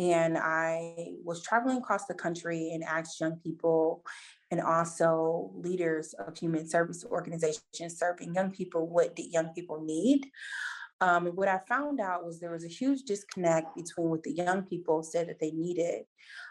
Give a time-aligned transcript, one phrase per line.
[0.00, 4.04] and I was traveling across the country and asked young people
[4.50, 10.30] and also leaders of human service organizations serving young people what did young people need
[11.00, 14.32] um, and what I found out was there was a huge disconnect between what the
[14.32, 16.04] young people said that they needed,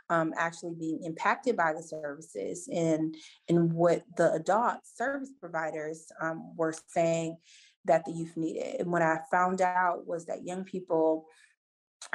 [0.10, 3.16] um, actually being impacted by the services, and
[3.50, 7.38] and what the adult service providers um, were saying
[7.86, 8.80] that the youth needed.
[8.80, 11.26] And what I found out was that young people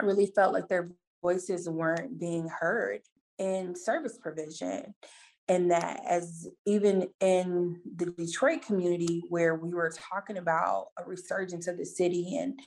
[0.03, 0.91] really felt like their
[1.23, 3.01] voices weren't being heard
[3.39, 4.95] in service provision
[5.49, 11.67] and that as even in the Detroit community where we were talking about a resurgence
[11.67, 12.59] of the city and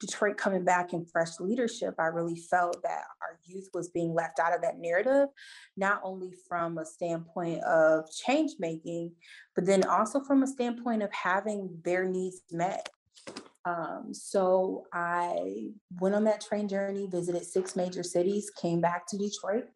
[0.00, 4.40] Detroit coming back in fresh leadership, I really felt that our youth was being left
[4.40, 5.28] out of that narrative,
[5.76, 9.12] not only from a standpoint of change making,
[9.54, 12.88] but then also from a standpoint of having their needs met.
[13.64, 15.68] Um, so I
[16.00, 19.66] went on that train journey, visited six major cities, came back to Detroit,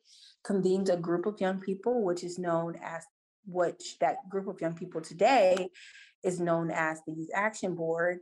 [0.47, 3.05] convened a group of young people, which is known as
[3.47, 5.69] which that group of young people today
[6.23, 8.21] is known as the Youth Action Board,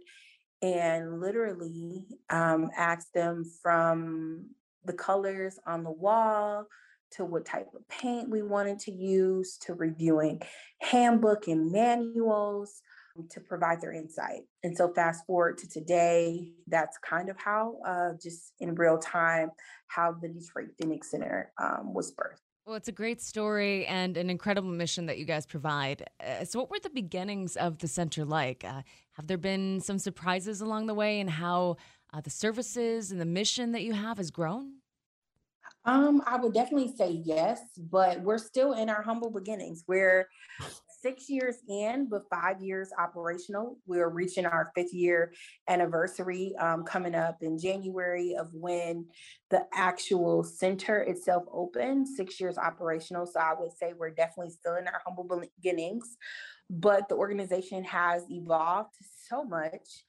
[0.62, 4.46] and literally um, asked them from
[4.84, 6.66] the colors on the wall
[7.12, 10.40] to what type of paint we wanted to use to reviewing
[10.80, 12.80] handbook and manuals
[13.30, 14.42] to provide their insight.
[14.62, 19.50] And so, fast forward to today, that's kind of how, uh, just in real time,
[19.88, 22.40] how the Detroit Phoenix Center um, was birthed.
[22.66, 26.08] Well, it's a great story and an incredible mission that you guys provide.
[26.18, 28.64] Uh, so, what were the beginnings of the center like?
[28.64, 28.82] Uh,
[29.12, 31.76] have there been some surprises along the way, and how
[32.12, 34.74] uh, the services and the mission that you have has grown?
[35.86, 37.60] Um, I would definitely say yes,
[37.90, 39.84] but we're still in our humble beginnings.
[39.86, 40.28] We're
[41.04, 43.76] six years in, but five years operational.
[43.86, 45.34] We're reaching our fifth year
[45.68, 49.04] anniversary um, coming up in January of when
[49.50, 53.26] the actual center itself opened, six years operational.
[53.26, 56.16] So I would say we're definitely still in our humble beginnings,
[56.70, 58.94] but the organization has evolved
[59.28, 60.04] so much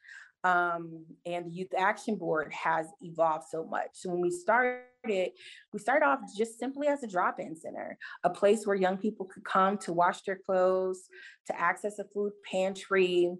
[0.45, 3.89] um, and the Youth Action Board has evolved so much.
[3.93, 8.65] So when we started, we started off just simply as a drop-in center, a place
[8.65, 11.09] where young people could come to wash their clothes,
[11.47, 13.33] to access a food pantry,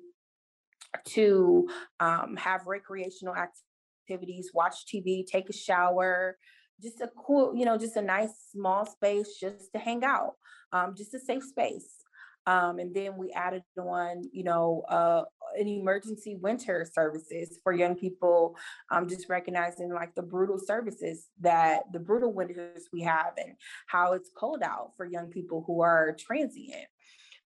[1.10, 1.68] to
[2.00, 6.38] um, have recreational activities, watch TV, take a shower,
[6.82, 10.34] just a cool, you know, just a nice small space just to hang out,
[10.74, 12.05] um, just a safe space.
[12.48, 15.24] Um, and then we added on, you know, uh,
[15.58, 18.56] an emergency winter services for young people,
[18.92, 23.56] um, just recognizing like the brutal services that the brutal winters we have and
[23.88, 26.88] how it's cold out for young people who are transient.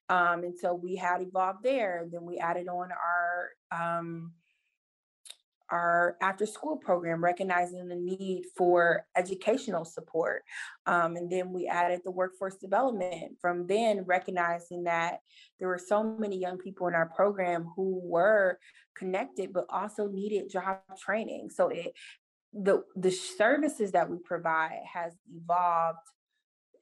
[0.09, 2.07] Um, and so we had evolved there.
[2.11, 3.51] Then we added on our
[3.99, 4.33] um,
[5.71, 10.43] our after school program, recognizing the need for educational support.
[10.87, 13.39] Um, and then we added the workforce development.
[13.41, 15.21] From then, recognizing that
[15.59, 18.59] there were so many young people in our program who were
[18.97, 21.51] connected, but also needed job training.
[21.51, 21.95] So it
[22.53, 25.99] the the services that we provide has evolved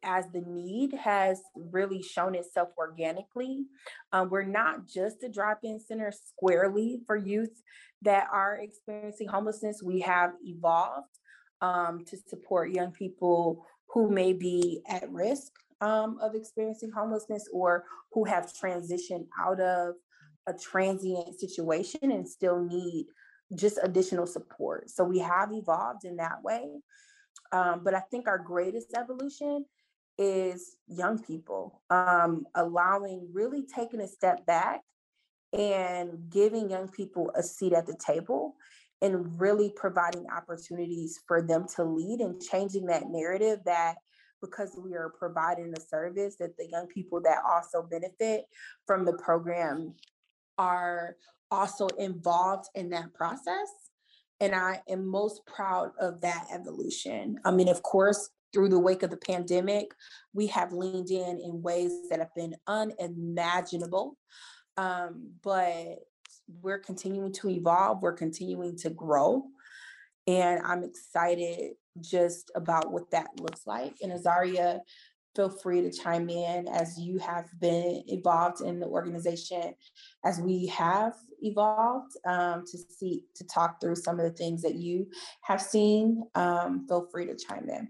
[0.03, 3.65] as the need has really shown itself organically.
[4.13, 7.63] Um, we're not just a drop in center squarely for youth
[8.03, 9.83] that are experiencing homelessness.
[9.83, 11.19] We have evolved
[11.61, 17.85] um, to support young people who may be at risk um, of experiencing homelessness or
[18.13, 19.95] who have transitioned out of
[20.47, 23.07] a transient situation and still need
[23.55, 24.91] just additional support.
[24.91, 26.81] So we have evolved in that way.
[27.53, 29.65] Um, but I think our greatest evolution
[30.19, 34.81] is young people um, allowing really taking a step back
[35.53, 38.55] and giving young people a seat at the table
[39.01, 43.97] and really providing opportunities for them to lead and changing that narrative that
[44.41, 48.45] because we are providing a service that the young people that also benefit
[48.87, 49.95] from the program
[50.59, 51.17] are
[51.51, 53.69] also involved in that process.
[54.41, 57.39] And i am most proud of that evolution.
[57.45, 59.93] I mean of course through the wake of the pandemic
[60.33, 64.17] we have leaned in in ways that have been unimaginable
[64.77, 65.99] um, but
[66.61, 69.45] we're continuing to evolve, we're continuing to grow.
[70.27, 73.95] And I'm excited just about what that looks like.
[74.03, 74.81] And Azaria,
[75.35, 79.75] feel free to chime in as you have been involved in the organization
[80.25, 84.75] as we have evolved um, to see to talk through some of the things that
[84.75, 85.09] you
[85.41, 87.89] have seen um, feel free to chime in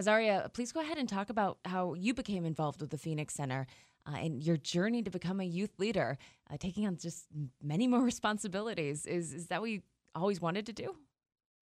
[0.00, 3.66] azaria please go ahead and talk about how you became involved with the phoenix center
[4.08, 6.16] uh, and your journey to become a youth leader,
[6.50, 7.26] uh, taking on just
[7.62, 9.06] many more responsibilities.
[9.06, 9.82] Is is that what you
[10.14, 10.96] always wanted to do?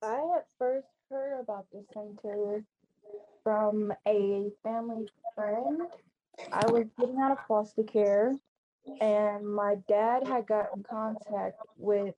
[0.02, 2.64] I at first heard about the center
[3.42, 5.82] from a family friend.
[6.52, 8.36] I was getting out of foster care,
[9.00, 12.14] and my dad had gotten contact with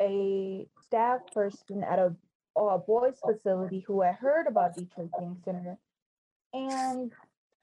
[0.00, 2.14] a staff person at a,
[2.56, 5.78] a boys' facility who had heard about Detroit Phoenix Center.
[6.54, 7.12] And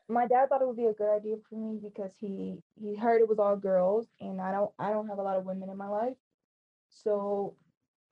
[0.10, 3.22] my dad thought it would be a good idea for me because he he heard
[3.22, 5.78] it was all girls and I don't I don't have a lot of women in
[5.78, 6.16] my life.
[6.90, 7.56] So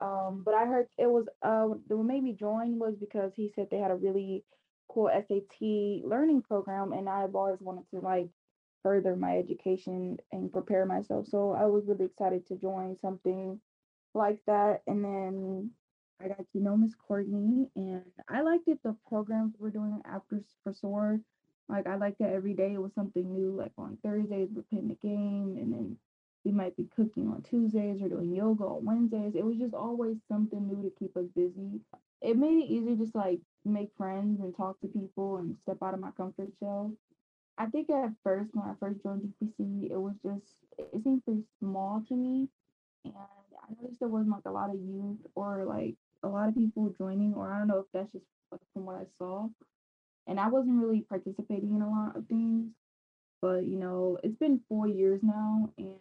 [0.00, 3.68] um but I heard it was uh what made me join was because he said
[3.70, 4.44] they had a really
[4.88, 8.28] cool SAT learning program and I've always wanted to like
[8.82, 11.26] further my education and prepare myself.
[11.28, 13.60] So I was really excited to join something
[14.14, 15.70] like that and then
[16.22, 20.42] I got to know Miss Courtney and I liked it the programs we're doing after
[20.62, 21.20] for SOAR
[21.68, 23.56] like I liked that every day it was something new.
[23.56, 25.96] Like on Thursdays we're playing the game and then
[26.44, 29.34] we might be cooking on Tuesdays or doing yoga on Wednesdays.
[29.34, 31.80] It was just always something new to keep us busy.
[32.20, 35.94] It made it easier just like make friends and talk to people and step out
[35.94, 36.92] of my comfort shell.
[37.58, 40.46] I think at first when I first joined DPC, it was just
[40.78, 42.48] it seemed pretty small to me.
[43.04, 46.54] And I noticed there wasn't like a lot of youth or like a lot of
[46.54, 48.24] people joining, or I don't know if that's just
[48.74, 49.48] from what I saw
[50.26, 52.70] and I wasn't really participating in a lot of things.
[53.40, 55.96] But you know, it's been four years now, and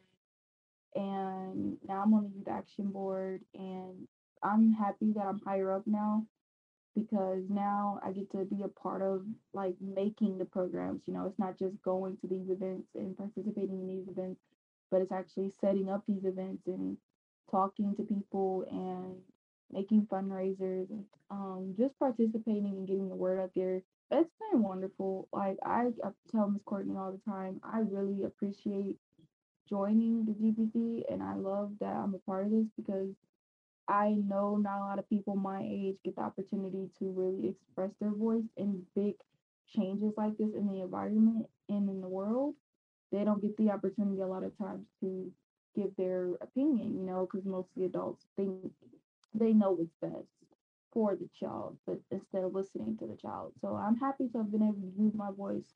[0.96, 4.08] and now I'm on the youth action board, and
[4.44, 6.26] I'm happy that I'm higher up now
[6.96, 9.24] because now I get to be a part of
[9.54, 11.02] like making the programs.
[11.08, 14.42] You know, it's not just going to these events and participating in these events,
[14.92, 16.98] but it's actually setting up these events and
[17.50, 19.16] talking to people and
[19.74, 20.88] making fundraisers
[21.30, 23.82] um, just participating and getting the word out there
[24.12, 25.28] it's been wonderful.
[25.32, 28.98] Like I, I tell Miss Courtney all the time, I really appreciate
[29.70, 33.10] joining the DPC and I love that I'm a part of this because
[33.88, 37.92] I know not a lot of people my age get the opportunity to really express
[38.00, 39.16] their voice in big
[39.74, 42.56] changes like this in the environment and in the world.
[43.12, 45.32] They don't get the opportunity a lot of times to
[45.76, 48.72] give their opinion, you know, because most of the adults think
[49.34, 50.28] they know what's best
[50.92, 53.54] for the child, but instead of listening to the child.
[53.62, 55.74] So I'm happy to have been able to use my voice.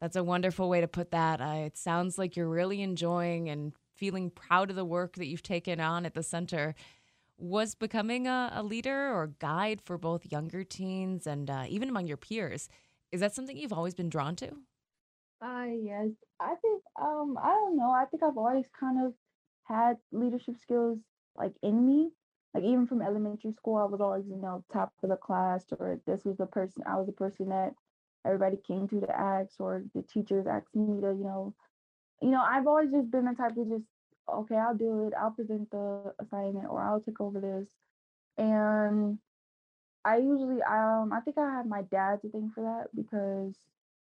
[0.00, 1.40] That's a wonderful way to put that.
[1.40, 5.42] Uh, it sounds like you're really enjoying and feeling proud of the work that you've
[5.42, 6.74] taken on at the center.
[7.36, 12.06] Was becoming a, a leader or guide for both younger teens and uh, even among
[12.06, 12.68] your peers,
[13.12, 14.50] is that something you've always been drawn to?
[15.42, 16.08] Uh, yes.
[16.40, 17.90] I think, um, I don't know.
[17.90, 19.12] I think I've always kind of
[19.64, 20.98] had leadership skills
[21.36, 22.10] like in me
[22.54, 26.00] like even from elementary school, I was always, you know, top of the class, or
[26.06, 27.74] this was the person I was the person that
[28.26, 31.54] everybody came to to ask, or the teachers asked me to, you know,
[32.22, 33.84] you know, I've always just been the type to just,
[34.32, 37.68] okay, I'll do it, I'll present the assignment, or I'll take over this,
[38.38, 39.18] and
[40.04, 43.54] I usually, um, I think I have my dad to thank for that because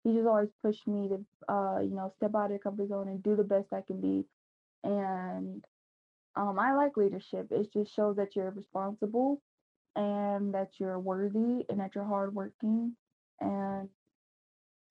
[0.04, 3.08] he just always pushed me to, uh, you know, step out of the comfort zone
[3.08, 4.26] and do the best I can be,
[4.84, 5.64] and
[6.36, 7.48] um, I like leadership.
[7.50, 9.40] It just shows that you're responsible
[9.96, 12.96] and that you're worthy and that you're hardworking.
[13.40, 13.88] And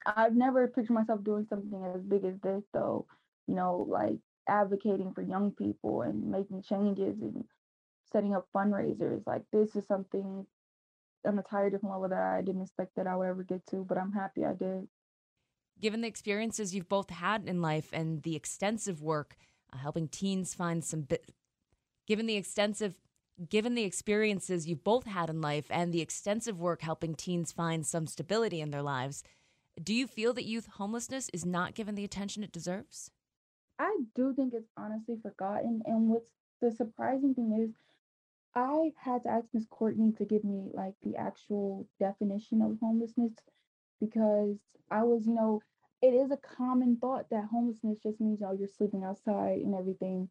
[0.05, 3.05] I've never pictured myself doing something as big as this, though.
[3.47, 7.43] You know, like advocating for young people and making changes and
[8.11, 9.21] setting up fundraisers.
[9.25, 10.45] Like this is something
[11.25, 13.97] on a different level that I didn't expect that I would ever get to, but
[13.97, 14.87] I'm happy I did.
[15.81, 19.35] Given the experiences you've both had in life and the extensive work
[19.73, 21.31] uh, helping teens find some bit.
[22.07, 22.95] Given the extensive
[23.49, 27.85] given the experiences you've both had in life and the extensive work helping teens find
[27.85, 29.23] some stability in their lives,
[29.81, 33.09] do you feel that youth homelessness is not given the attention it deserves?
[33.79, 35.81] I do think it's honestly forgotten.
[35.85, 36.29] And what's
[36.61, 37.71] the surprising thing is,
[38.55, 43.33] I had to ask Miss Courtney to give me like the actual definition of homelessness
[43.99, 44.57] because
[44.91, 45.61] I was, you know,
[46.03, 50.29] it is a common thought that homelessness just means, oh, you're sleeping outside and everything,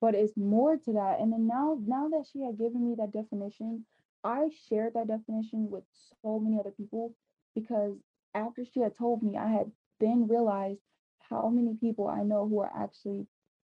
[0.00, 1.20] but it's more to that.
[1.20, 3.84] And then now, now that she had given me that definition,
[4.24, 5.84] I shared that definition with
[6.22, 7.14] so many other people
[7.54, 7.96] because
[8.34, 10.80] after she had told me, I had then realized
[11.28, 13.26] how many people I know who are actually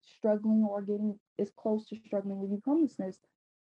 [0.04, 3.18] struggling or getting as close to struggling with homelessness.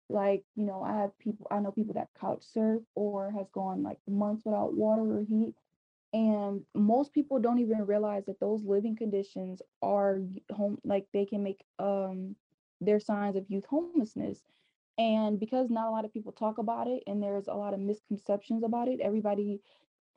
[0.09, 3.81] Like, you know, I have people, I know people that couch surf or has gone
[3.81, 5.55] like months without water or heat.
[6.13, 10.19] And most people don't even realize that those living conditions are
[10.51, 12.35] home, like they can make um
[12.81, 14.43] their signs of youth homelessness.
[14.97, 17.79] And because not a lot of people talk about it and there's a lot of
[17.79, 19.61] misconceptions about it, everybody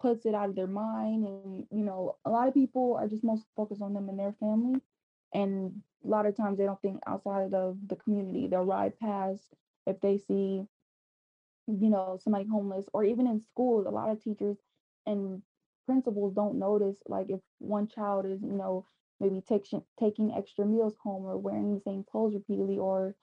[0.00, 1.26] puts it out of their mind.
[1.26, 4.34] And, you know, a lot of people are just most focused on them and their
[4.34, 4.80] family.
[5.32, 8.48] And a lot of times they don't think outside of the community.
[8.48, 9.54] They'll ride past
[9.86, 10.66] if they see,
[11.66, 14.58] you know, somebody homeless, or even in schools, a lot of teachers
[15.06, 15.42] and
[15.86, 18.86] principals don't notice like if one child is, you know,
[19.20, 23.16] maybe taking taking extra meals home or wearing the same clothes repeatedly or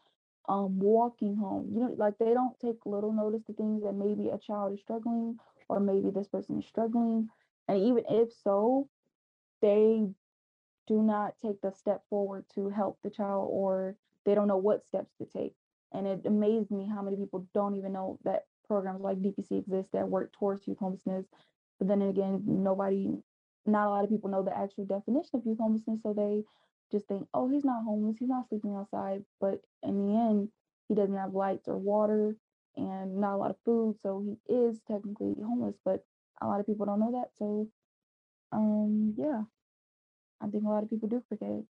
[0.49, 1.71] um walking home.
[1.73, 4.81] You know, like they don't take little notice to things that maybe a child is
[4.81, 5.39] struggling
[5.69, 7.29] or maybe this person is struggling.
[7.67, 8.89] And even if so,
[9.61, 10.07] they
[10.87, 14.85] do not take the step forward to help the child or they don't know what
[14.85, 15.55] steps to take.
[15.93, 19.91] And it amazed me how many people don't even know that programs like DPC exist
[19.93, 21.25] that work towards youth homelessness.
[21.83, 23.09] But then again, nobody,
[23.65, 25.99] not a lot of people know the actual definition of youth homelessness.
[26.01, 26.43] So they
[26.93, 29.25] just think, oh, he's not homeless, he's not sleeping outside.
[29.41, 30.47] But in the end,
[30.87, 32.37] he doesn't have lights or water
[32.77, 33.97] and not a lot of food.
[34.01, 36.05] So he is technically homeless, but
[36.41, 37.31] a lot of people don't know that.
[37.37, 37.67] So
[38.53, 39.41] um yeah,
[40.41, 41.63] I think a lot of people do forget.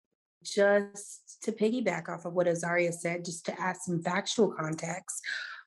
[0.42, 5.22] Just to piggyback off of what Azaria said, just to add some factual context,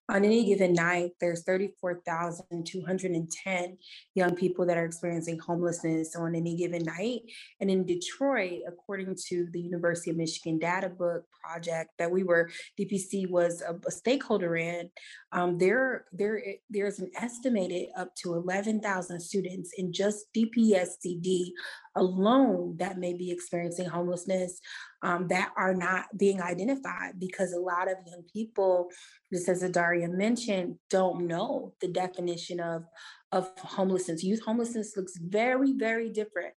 [0.07, 3.77] on any given night, there's 34,210
[4.13, 7.21] young people that are experiencing homelessness on any given night.
[7.59, 12.51] And in Detroit, according to the University of Michigan Data Book project that we were,
[12.79, 14.91] DPC was a, a stakeholder in,
[15.31, 21.49] um, there, there, there's an estimated up to 11,000 students in just DPSCD
[21.95, 24.59] alone that may be experiencing homelessness
[25.01, 28.89] um, that are not being identified because a lot of young people,
[29.31, 32.83] just as Azaria mentioned, don't know the definition of,
[33.31, 34.23] of homelessness.
[34.23, 36.53] Youth homelessness looks very, very different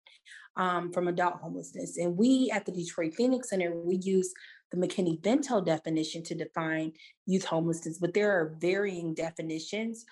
[0.56, 1.98] um, from adult homelessness.
[1.98, 4.34] And we at the Detroit Phoenix Center, we use
[4.72, 6.92] the McKinney-Vento definition to define
[7.26, 10.06] youth homelessness, but there are varying definitions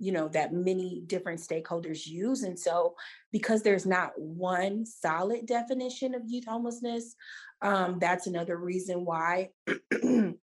[0.00, 2.94] you know that many different stakeholders use and so
[3.32, 7.14] because there's not one solid definition of youth homelessness
[7.62, 10.36] um, that's another reason why it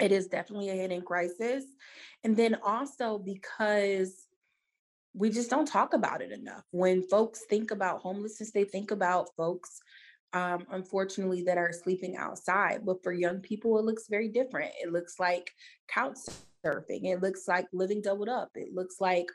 [0.00, 1.64] is definitely a hidden crisis
[2.22, 4.26] and then also because
[5.14, 9.28] we just don't talk about it enough when folks think about homelessness they think about
[9.36, 9.80] folks
[10.32, 14.92] um, unfortunately that are sleeping outside but for young people it looks very different it
[14.92, 15.50] looks like
[15.88, 16.18] couch
[16.64, 17.04] surfing.
[17.04, 18.50] It looks like living doubled up.
[18.54, 19.26] It looks like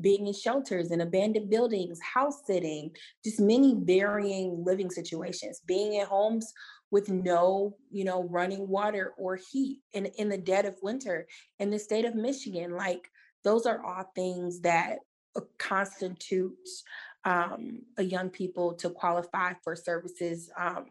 [0.00, 2.90] being in shelters and abandoned buildings, house sitting,
[3.24, 6.52] just many varying living situations, being in homes
[6.90, 11.26] with no, you know, running water or heat in, in the dead of winter
[11.58, 12.76] in the state of Michigan.
[12.76, 13.08] Like
[13.44, 14.98] those are all things that
[15.34, 16.84] uh, constitutes
[17.24, 20.86] um, a young people to qualify for services um,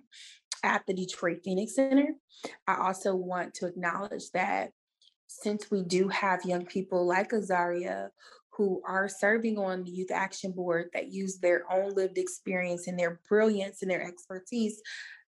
[0.64, 2.14] at the Detroit Phoenix Center.
[2.68, 4.72] I also want to acknowledge that
[5.28, 8.10] since we do have young people like Azaria
[8.58, 13.00] who are serving on the Youth Action Board that use their own lived experience and
[13.00, 14.82] their brilliance and their expertise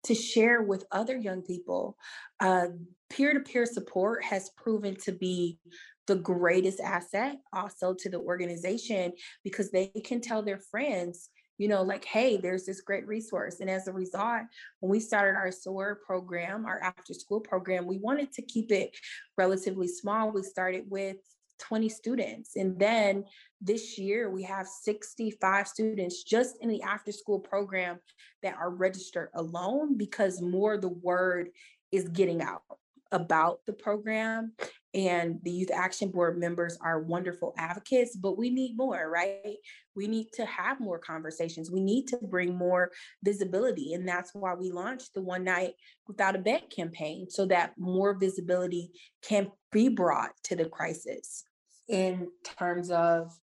[0.05, 1.97] to share with other young people.
[2.39, 5.59] Peer to peer support has proven to be
[6.07, 9.13] the greatest asset also to the organization
[9.43, 13.59] because they can tell their friends you know, like, hey, there's this great resource.
[13.59, 14.41] And as a result,
[14.79, 18.97] when we started our SOAR program, our after school program, we wanted to keep it
[19.37, 20.31] relatively small.
[20.31, 21.17] We started with
[21.61, 22.55] 20 students.
[22.55, 23.23] And then
[23.61, 27.99] this year we have 65 students just in the after school program
[28.43, 31.49] that are registered alone because more the word
[31.91, 32.63] is getting out
[33.11, 34.53] about the program
[34.93, 39.57] and the youth action board members are wonderful advocates but we need more right
[39.95, 42.89] we need to have more conversations we need to bring more
[43.23, 45.73] visibility and that's why we launched the one night
[46.07, 48.91] without a bed campaign so that more visibility
[49.21, 51.43] can be brought to the crisis
[51.91, 53.37] in terms of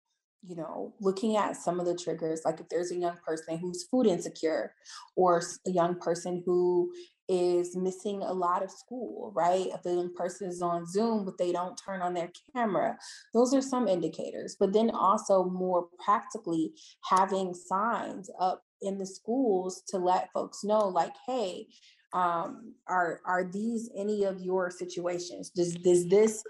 [0.49, 3.87] you know, looking at some of the triggers, like if there's a young person who's
[3.91, 4.73] food insecure
[5.17, 6.91] or a young person who
[7.29, 9.67] is missing a lot of school, right?
[9.75, 12.97] If the young person is on Zoom, but they don't turn on their camera,
[13.35, 14.57] those are some indicators.
[14.59, 16.73] But then also more practically
[17.11, 21.67] having signs up in the schools to let folks know, like, hey,
[22.13, 25.51] um, are are these any of your situations?
[25.51, 26.43] Does does this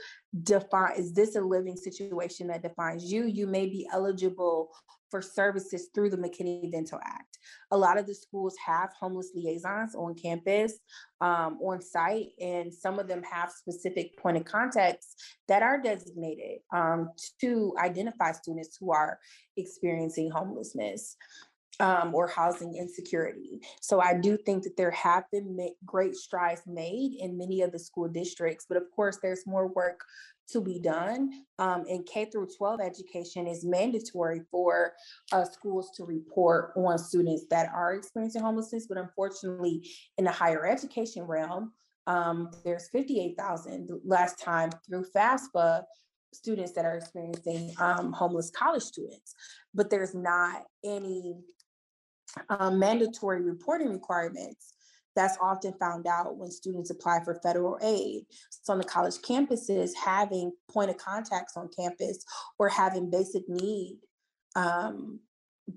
[0.43, 3.27] define is this a living situation that defines you?
[3.27, 4.71] You may be eligible
[5.11, 7.39] for services through the McKinney-Vento Act.
[7.71, 10.75] A lot of the schools have homeless liaisons on campus,
[11.21, 15.15] um, on site, and some of them have specific point of contacts
[15.47, 17.11] that are designated um,
[17.41, 19.19] to identify students who are
[19.57, 21.17] experiencing homelessness
[21.81, 23.61] um, or housing insecurity.
[23.81, 27.79] So I do think that there have been great strides made in many of the
[27.79, 30.01] school districts, but of course, there's more work
[30.49, 31.31] to be done.
[31.59, 34.93] Um, and K through 12 education is mandatory for
[35.33, 38.87] uh, schools to report on students that are experiencing homelessness.
[38.87, 41.73] But unfortunately, in the higher education realm,
[42.07, 45.83] um, there's 58,000 last time through FAFSA
[46.33, 49.35] students that are experiencing um, homeless college students,
[49.75, 51.37] but there's not any
[52.49, 54.75] um, mandatory reporting requirements
[55.15, 58.27] that's often found out when students apply for federal aid.
[58.51, 62.25] So on the college campuses, having point of contacts on campus
[62.59, 63.99] or having basic need,
[64.55, 65.21] um,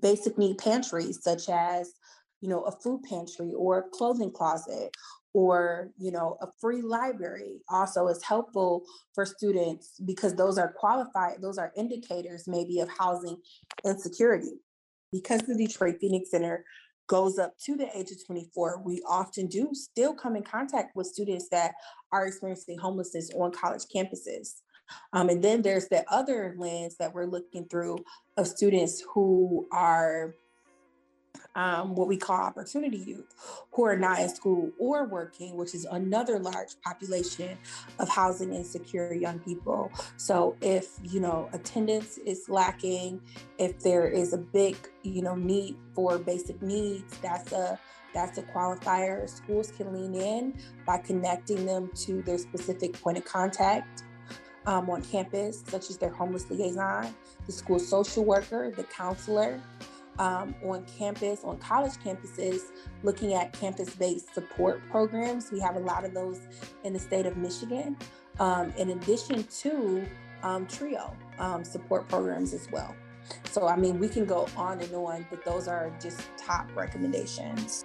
[0.02, 1.94] basic need pantries such as,
[2.42, 4.94] you know, a food pantry or a clothing closet
[5.32, 8.82] or you know a free library also is helpful
[9.14, 13.36] for students because those are qualified those are indicators maybe of housing
[13.84, 14.60] insecurity
[15.12, 16.64] because the Detroit Phoenix Center
[17.06, 21.08] goes up to the age of 24, we often do still come in contact with
[21.08, 21.74] students that
[22.12, 24.60] are experiencing homelessness on college campuses.
[25.12, 27.98] Um, and then there's the other lens that we're looking through
[28.36, 30.34] of students who are
[31.54, 33.34] um, what we call opportunity youth
[33.72, 37.58] who are not in school or working, which is another large population
[37.98, 39.90] of housing insecure young people.
[40.16, 43.20] So if, you know, attendance is lacking,
[43.58, 47.78] if there is a big, you know, need for basic needs, that's a
[48.12, 49.28] that's a qualifier.
[49.28, 54.02] Schools can lean in by connecting them to their specific point of contact
[54.66, 57.14] um, on campus, such as their homeless liaison,
[57.46, 59.60] the school social worker, the counselor,
[60.18, 62.60] um, on campus, on college campuses,
[63.02, 65.50] looking at campus based support programs.
[65.50, 66.40] We have a lot of those
[66.84, 67.96] in the state of Michigan,
[68.38, 70.06] um, in addition to
[70.42, 72.94] um, TRIO um, support programs as well.
[73.44, 77.84] So, I mean, we can go on and on, but those are just top recommendations.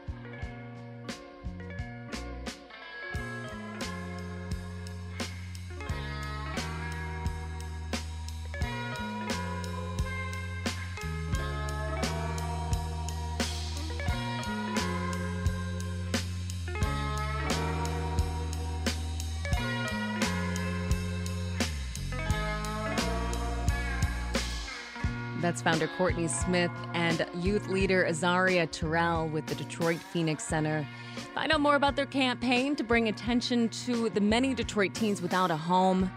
[25.66, 30.88] Founder Courtney Smith and youth leader Azaria Terrell with the Detroit Phoenix Center.
[31.34, 35.50] Find out more about their campaign to bring attention to the many Detroit teens without
[35.50, 36.12] a home.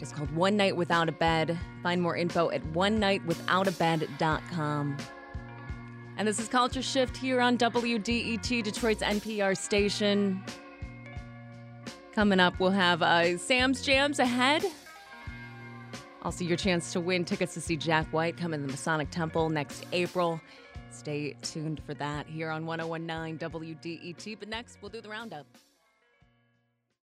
[0.00, 1.58] It's called One Night Without a Bed.
[1.82, 4.96] Find more info at onenightwithoutabed.com.
[6.18, 10.44] And this is Culture Shift here on WDET, Detroit's NPR station.
[12.12, 14.62] Coming up, we'll have uh, Sam's Jams ahead.
[16.22, 19.48] Also, your chance to win tickets to see Jack White come in the Masonic Temple
[19.48, 20.40] next April.
[20.90, 24.38] Stay tuned for that here on 1019 WDET.
[24.38, 25.46] But next, we'll do the roundup.